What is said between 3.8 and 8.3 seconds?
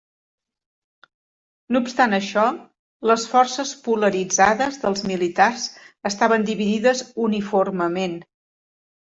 polaritzades dels militars estaven dividides uniformement.